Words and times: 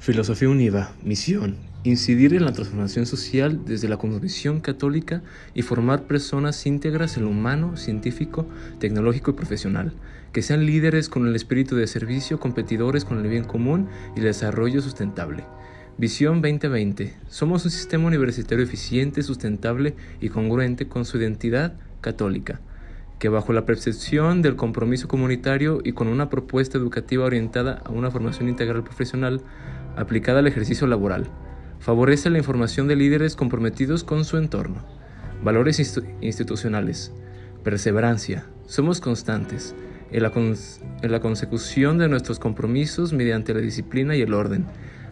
Filosofía 0.00 0.48
Univa, 0.48 0.92
misión, 1.04 1.56
incidir 1.84 2.32
en 2.32 2.46
la 2.46 2.54
transformación 2.54 3.04
social 3.04 3.66
desde 3.66 3.86
la 3.86 3.98
convicción 3.98 4.60
católica 4.60 5.22
y 5.52 5.60
formar 5.60 6.04
personas 6.04 6.64
íntegras 6.64 7.18
en 7.18 7.24
lo 7.24 7.28
humano, 7.28 7.76
científico, 7.76 8.46
tecnológico 8.78 9.32
y 9.32 9.34
profesional, 9.34 9.92
que 10.32 10.40
sean 10.40 10.64
líderes 10.64 11.10
con 11.10 11.26
el 11.26 11.36
espíritu 11.36 11.76
de 11.76 11.86
servicio, 11.86 12.40
competidores 12.40 13.04
con 13.04 13.18
el 13.18 13.28
bien 13.28 13.44
común 13.44 13.88
y 14.16 14.20
el 14.20 14.24
desarrollo 14.24 14.80
sustentable. 14.80 15.44
Visión 15.98 16.40
2020. 16.40 17.14
Somos 17.28 17.66
un 17.66 17.70
sistema 17.70 18.06
universitario 18.06 18.64
eficiente, 18.64 19.22
sustentable 19.22 19.94
y 20.18 20.30
congruente 20.30 20.88
con 20.88 21.04
su 21.04 21.18
identidad 21.18 21.74
católica 22.00 22.58
que 23.20 23.28
bajo 23.28 23.52
la 23.52 23.66
percepción 23.66 24.42
del 24.42 24.56
compromiso 24.56 25.06
comunitario 25.06 25.80
y 25.84 25.92
con 25.92 26.08
una 26.08 26.30
propuesta 26.30 26.78
educativa 26.78 27.26
orientada 27.26 27.82
a 27.84 27.90
una 27.90 28.10
formación 28.10 28.48
integral 28.48 28.82
profesional 28.82 29.42
aplicada 29.94 30.38
al 30.38 30.46
ejercicio 30.46 30.86
laboral, 30.86 31.28
favorece 31.80 32.30
la 32.30 32.38
información 32.38 32.88
de 32.88 32.96
líderes 32.96 33.36
comprometidos 33.36 34.04
con 34.04 34.24
su 34.24 34.38
entorno. 34.38 34.84
Valores 35.44 35.78
institucionales. 36.22 37.12
Perseverancia. 37.62 38.46
Somos 38.66 39.02
constantes 39.02 39.74
en 40.12 40.22
la, 40.22 41.20
consecución 41.20 41.98
de 41.98 42.08
nuestros 42.08 42.38
compromisos 42.38 43.12
mediante 43.12 43.52
la 43.52 43.60
disciplina 43.60 44.16
y 44.16 44.22
el 44.22 44.32
orden. 44.32 44.64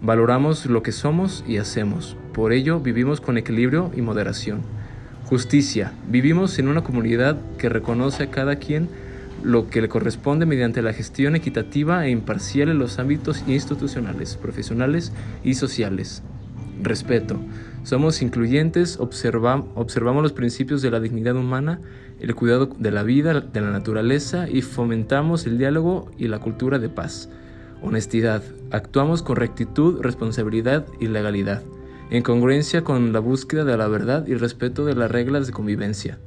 Valoramos 0.00 0.66
lo 0.66 0.82
que 0.82 0.90
somos 0.90 1.44
y 1.46 1.58
hacemos. 1.58 2.16
Por 2.34 2.52
ello 2.52 2.80
vivimos 2.80 3.20
con 3.20 3.38
equilibrio 3.38 3.92
y 3.96 4.02
moderación. 4.02 4.62
Justicia. 5.32 5.94
Vivimos 6.10 6.58
en 6.58 6.68
una 6.68 6.84
comunidad 6.84 7.38
que 7.56 7.70
reconoce 7.70 8.24
a 8.24 8.30
cada 8.30 8.56
quien 8.56 8.90
lo 9.42 9.70
que 9.70 9.80
le 9.80 9.88
corresponde 9.88 10.44
mediante 10.44 10.82
la 10.82 10.92
gestión 10.92 11.34
equitativa 11.34 12.04
e 12.04 12.10
imparcial 12.10 12.68
en 12.68 12.78
los 12.78 12.98
ámbitos 12.98 13.42
institucionales, 13.46 14.36
profesionales 14.36 15.10
y 15.42 15.54
sociales. 15.54 16.22
Respeto. 16.82 17.40
Somos 17.82 18.20
incluyentes, 18.20 18.98
observamos 19.00 20.22
los 20.22 20.34
principios 20.34 20.82
de 20.82 20.90
la 20.90 21.00
dignidad 21.00 21.36
humana, 21.36 21.80
el 22.20 22.34
cuidado 22.34 22.66
de 22.66 22.90
la 22.90 23.02
vida, 23.02 23.40
de 23.40 23.60
la 23.62 23.70
naturaleza 23.70 24.50
y 24.50 24.60
fomentamos 24.60 25.46
el 25.46 25.56
diálogo 25.56 26.10
y 26.18 26.28
la 26.28 26.40
cultura 26.40 26.78
de 26.78 26.90
paz. 26.90 27.30
Honestidad. 27.80 28.42
Actuamos 28.70 29.22
con 29.22 29.36
rectitud, 29.36 30.02
responsabilidad 30.02 30.84
y 31.00 31.06
legalidad 31.06 31.62
en 32.12 32.22
congruencia 32.22 32.84
con 32.84 33.14
la 33.14 33.20
búsqueda 33.20 33.64
de 33.64 33.74
la 33.78 33.88
verdad 33.88 34.26
y 34.26 34.34
respeto 34.34 34.84
de 34.84 34.94
las 34.94 35.10
reglas 35.10 35.46
de 35.46 35.54
convivencia. 35.54 36.18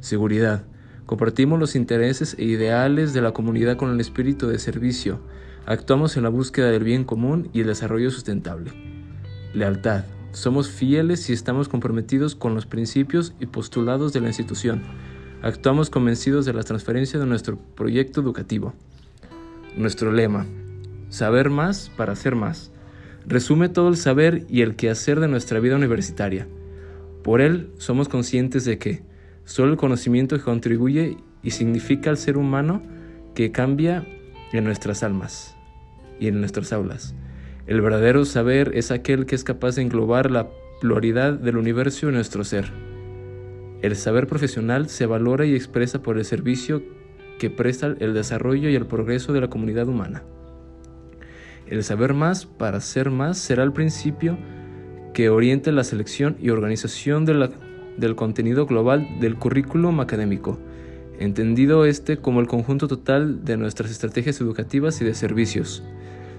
Seguridad. 0.00 0.64
Compartimos 1.04 1.60
los 1.60 1.76
intereses 1.76 2.36
e 2.38 2.44
ideales 2.44 3.12
de 3.12 3.20
la 3.20 3.32
comunidad 3.32 3.76
con 3.76 3.90
el 3.90 4.00
espíritu 4.00 4.46
de 4.46 4.58
servicio. 4.58 5.20
Actuamos 5.66 6.16
en 6.16 6.22
la 6.22 6.30
búsqueda 6.30 6.70
del 6.70 6.84
bien 6.84 7.04
común 7.04 7.50
y 7.52 7.60
el 7.60 7.66
desarrollo 7.66 8.10
sustentable. 8.10 8.72
Lealtad. 9.52 10.06
Somos 10.32 10.70
fieles 10.70 11.28
y 11.28 11.34
estamos 11.34 11.68
comprometidos 11.68 12.34
con 12.34 12.54
los 12.54 12.64
principios 12.64 13.34
y 13.38 13.44
postulados 13.44 14.14
de 14.14 14.22
la 14.22 14.28
institución. 14.28 14.84
Actuamos 15.42 15.90
convencidos 15.90 16.46
de 16.46 16.54
la 16.54 16.62
transferencia 16.62 17.20
de 17.20 17.26
nuestro 17.26 17.58
proyecto 17.74 18.22
educativo. 18.22 18.72
Nuestro 19.76 20.12
lema. 20.12 20.46
Saber 21.10 21.50
más 21.50 21.90
para 21.94 22.14
hacer 22.14 22.36
más 22.36 22.72
resume 23.26 23.68
todo 23.68 23.88
el 23.88 23.96
saber 23.96 24.46
y 24.48 24.62
el 24.62 24.76
quehacer 24.76 25.20
de 25.20 25.28
nuestra 25.28 25.60
vida 25.60 25.76
universitaria. 25.76 26.46
Por 27.22 27.40
él 27.40 27.70
somos 27.78 28.08
conscientes 28.08 28.64
de 28.64 28.78
que 28.78 29.02
solo 29.44 29.72
el 29.72 29.76
conocimiento 29.76 30.40
contribuye 30.42 31.16
y 31.42 31.50
significa 31.50 32.10
al 32.10 32.18
ser 32.18 32.36
humano 32.36 32.82
que 33.34 33.52
cambia 33.52 34.06
en 34.52 34.64
nuestras 34.64 35.02
almas 35.02 35.56
y 36.20 36.28
en 36.28 36.40
nuestras 36.40 36.72
aulas. 36.72 37.14
El 37.66 37.80
verdadero 37.80 38.24
saber 38.24 38.72
es 38.74 38.90
aquel 38.90 39.26
que 39.26 39.34
es 39.34 39.42
capaz 39.42 39.74
de 39.74 39.82
englobar 39.82 40.30
la 40.30 40.48
pluralidad 40.80 41.32
del 41.32 41.56
universo 41.56 42.08
en 42.08 42.14
nuestro 42.14 42.44
ser. 42.44 42.70
El 43.82 43.96
saber 43.96 44.26
profesional 44.26 44.88
se 44.88 45.06
valora 45.06 45.46
y 45.46 45.54
expresa 45.54 46.02
por 46.02 46.16
el 46.16 46.24
servicio 46.24 46.82
que 47.38 47.50
presta 47.50 47.94
el 47.98 48.14
desarrollo 48.14 48.70
y 48.70 48.76
el 48.76 48.86
progreso 48.86 49.32
de 49.32 49.40
la 49.40 49.50
comunidad 49.50 49.88
humana. 49.88 50.22
El 51.68 51.82
saber 51.82 52.14
más 52.14 52.46
para 52.46 52.80
ser 52.80 53.10
más 53.10 53.38
será 53.38 53.64
el 53.64 53.72
principio 53.72 54.38
que 55.12 55.30
oriente 55.30 55.72
la 55.72 55.82
selección 55.82 56.36
y 56.40 56.50
organización 56.50 57.24
del 57.24 58.14
contenido 58.14 58.66
global 58.66 59.08
del 59.18 59.36
currículum 59.36 60.00
académico, 60.00 60.58
entendido 61.18 61.84
este 61.84 62.18
como 62.18 62.40
el 62.40 62.46
conjunto 62.46 62.86
total 62.86 63.44
de 63.44 63.56
nuestras 63.56 63.90
estrategias 63.90 64.40
educativas 64.40 65.00
y 65.00 65.04
de 65.04 65.14
servicios. 65.14 65.82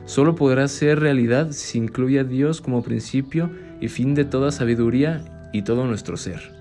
Solo 0.05 0.35
podrá 0.35 0.67
ser 0.69 0.99
realidad 0.99 1.51
si 1.51 1.77
incluye 1.77 2.19
a 2.19 2.23
Dios 2.23 2.61
como 2.61 2.83
principio 2.83 3.49
y 3.81 3.89
fin 3.89 4.15
de 4.15 4.23
toda 4.23 4.51
sabiduría 4.51 5.49
y 5.51 5.63
todo 5.63 5.85
nuestro 5.85 6.15
ser. 6.15 6.53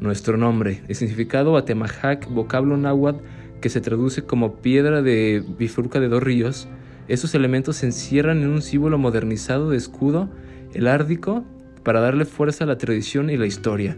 Nuestro 0.00 0.36
nombre, 0.36 0.82
el 0.88 0.94
significado 0.96 1.56
Atemajac, 1.56 2.28
vocablo 2.28 2.76
náhuatl 2.76 3.22
que 3.60 3.68
se 3.68 3.80
traduce 3.80 4.22
como 4.22 4.56
piedra 4.56 5.02
de 5.02 5.44
bifurca 5.58 6.00
de 6.00 6.08
dos 6.08 6.22
ríos, 6.22 6.68
esos 7.08 7.34
elementos 7.34 7.76
se 7.76 7.86
encierran 7.86 8.42
en 8.42 8.50
un 8.50 8.62
símbolo 8.62 8.98
modernizado 8.98 9.70
de 9.70 9.76
escudo, 9.76 10.28
el 10.74 10.86
árdico, 10.86 11.44
para 11.82 12.00
darle 12.00 12.26
fuerza 12.26 12.64
a 12.64 12.66
la 12.66 12.76
tradición 12.76 13.30
y 13.30 13.36
la 13.36 13.46
historia. 13.46 13.96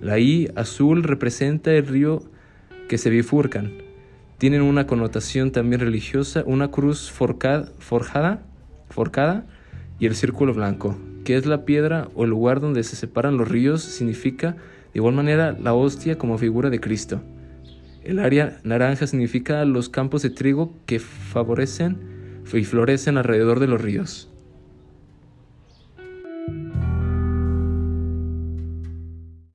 La 0.00 0.18
I 0.18 0.50
azul 0.54 1.02
representa 1.02 1.72
el 1.72 1.86
río 1.86 2.22
que 2.88 2.96
se 2.96 3.10
bifurcan. 3.10 3.72
Tienen 4.38 4.62
una 4.62 4.86
connotación 4.86 5.50
también 5.50 5.80
religiosa, 5.80 6.44
una 6.46 6.70
cruz 6.70 7.10
forjada, 7.10 8.42
y 9.98 10.06
el 10.06 10.14
círculo 10.14 10.54
blanco, 10.54 10.96
que 11.24 11.36
es 11.36 11.46
la 11.46 11.64
piedra 11.64 12.08
o 12.14 12.24
el 12.24 12.30
lugar 12.30 12.60
donde 12.60 12.84
se 12.84 12.94
separan 12.94 13.36
los 13.36 13.48
ríos, 13.48 13.82
significa 13.82 14.52
de 14.92 15.00
igual 15.00 15.14
manera 15.14 15.56
la 15.60 15.74
hostia 15.74 16.18
como 16.18 16.38
figura 16.38 16.70
de 16.70 16.78
Cristo. 16.78 17.20
El 18.04 18.18
área 18.18 18.58
naranja 18.62 19.06
significa 19.06 19.64
los 19.64 19.88
campos 19.88 20.22
de 20.22 20.30
trigo 20.30 20.74
que 20.86 21.00
favorecen 21.00 22.13
y 22.52 22.64
florecen 22.64 23.16
alrededor 23.16 23.60
de 23.60 23.66
los 23.66 23.80
ríos. 23.80 24.28